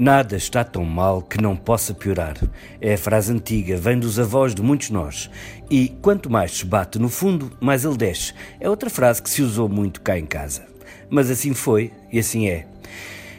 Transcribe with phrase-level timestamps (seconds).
[0.00, 2.36] Nada está tão mal que não possa piorar.
[2.80, 5.28] É a frase antiga, vem dos avós de muitos nós.
[5.68, 8.32] E quanto mais se bate no fundo, mais ele desce.
[8.60, 10.62] É outra frase que se usou muito cá em casa.
[11.10, 12.68] Mas assim foi e assim é.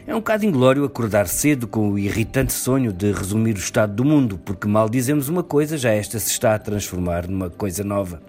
[0.06, 4.04] É um bocado inglório acordar cedo com o irritante sonho de resumir o estado do
[4.04, 8.20] mundo, porque mal dizemos uma coisa, já esta se está a transformar numa coisa nova.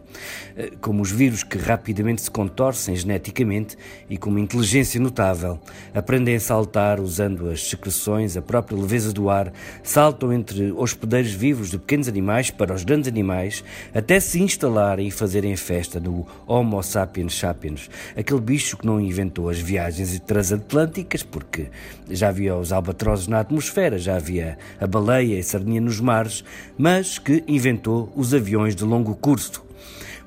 [0.55, 3.77] Eh, como os vírus que rapidamente se contorcem geneticamente
[4.09, 5.59] e com uma inteligência notável,
[5.93, 9.51] aprendem a saltar usando as secreções, a própria leveza do ar,
[9.83, 15.11] saltam entre hospedeiros vivos de pequenos animais para os grandes animais, até se instalarem e
[15.11, 21.67] fazerem festa do Homo sapiens sapiens, aquele bicho que não inventou as viagens transatlânticas, porque
[22.09, 26.43] já havia os albatrozes na atmosfera, já havia a baleia e a sardinha nos mares,
[26.77, 29.70] mas que inventou os aviões de longo curso.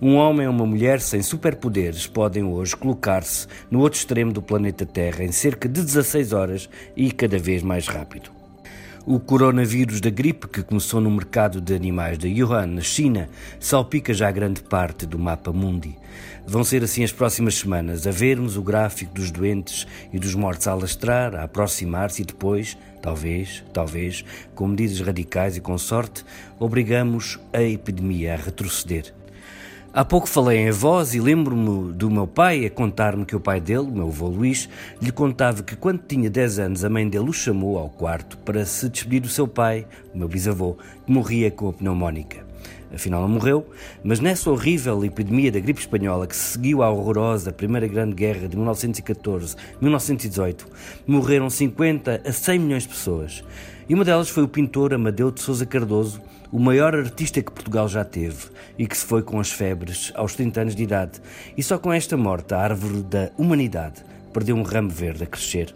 [0.01, 4.85] Um homem ou uma mulher sem superpoderes podem hoje colocar-se no outro extremo do planeta
[4.85, 8.31] Terra em cerca de 16 horas e cada vez mais rápido.
[9.07, 13.29] O coronavírus da gripe, que começou no mercado de animais de Wuhan, na China,
[13.61, 15.95] salpica já grande parte do mapa mundi.
[16.47, 20.67] Vão ser assim as próximas semanas, a vermos o gráfico dos doentes e dos mortos
[20.67, 24.25] a alastrar, a aproximar-se e depois, talvez, talvez,
[24.55, 26.25] com medidas radicais e com sorte,
[26.59, 29.13] obrigamos a epidemia a retroceder.
[29.97, 33.61] Há pouco falei em avós e lembro-me do meu pai a contar-me que o pai
[33.61, 34.69] dele, meu avô Luís,
[35.01, 38.67] lhe contava que quando tinha 10 anos a mãe dele o chamou ao quarto para
[38.67, 42.45] se despedir do seu pai, o meu bisavô, que morria com a pneumónica.
[42.95, 43.67] Afinal não morreu,
[44.03, 48.57] mas nessa horrível epidemia da gripe espanhola que seguiu à horrorosa Primeira Grande Guerra de
[48.57, 50.67] 1914-1918,
[51.07, 53.43] morreram 50 a 100 milhões de pessoas.
[53.89, 57.89] E uma delas foi o pintor Amadeu de Souza Cardoso, o maior artista que Portugal
[57.89, 58.47] já teve
[58.79, 61.21] e que se foi com as febres aos 30 anos de idade.
[61.57, 65.75] E só com esta morte a árvore da humanidade perdeu um ramo verde a crescer.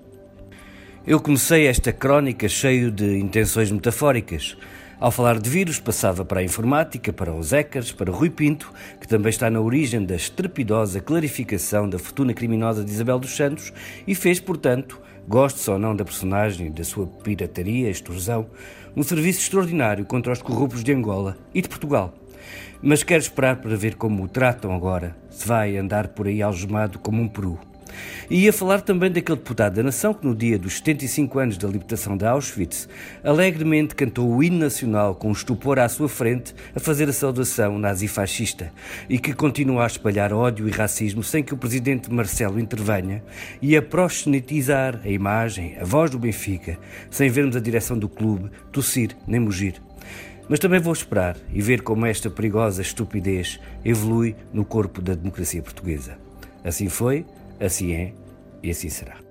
[1.06, 4.56] Eu comecei esta crónica cheio de intenções metafóricas.
[5.00, 9.06] Ao falar de vírus, passava para a informática, para os hackers, para Rui Pinto, que
[9.06, 13.72] também está na origem da estrepidosa clarificação da fortuna criminosa de Isabel dos Santos
[14.08, 18.48] e fez, portanto, goste ou não da personagem, da sua pirataria, extorsão,
[18.96, 22.12] um serviço extraordinário contra os corruptos de Angola e de Portugal.
[22.82, 26.98] Mas quero esperar para ver como o tratam agora, se vai andar por aí algemado
[26.98, 27.56] como um peru.
[28.30, 31.68] E ia falar também daquele deputado da nação que, no dia dos 75 anos da
[31.68, 32.88] libertação de Auschwitz,
[33.22, 37.78] alegremente cantou o hino nacional com um estupor à sua frente a fazer a saudação
[37.78, 38.72] nazi-fascista
[39.08, 43.22] e que continua a espalhar ódio e racismo sem que o presidente Marcelo intervenha
[43.62, 46.78] e a proxenetizar a imagem, a voz do Benfica,
[47.10, 49.80] sem vermos a direção do clube tossir nem mugir.
[50.48, 55.60] Mas também vou esperar e ver como esta perigosa estupidez evolui no corpo da democracia
[55.60, 56.16] portuguesa.
[56.64, 57.26] Assim foi,
[57.60, 58.12] Assim é
[58.62, 59.27] e assim será.